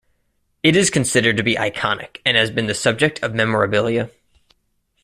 It 0.63 0.75
is 0.75 0.89
considered 0.89 1.37
to 1.37 1.43
be 1.43 1.53
iconic, 1.57 2.21
and 2.25 2.35
has 2.35 2.49
been 2.49 2.65
the 2.65 2.73
subject 2.73 3.21
of 3.21 3.35
memorabilia. 3.35 4.09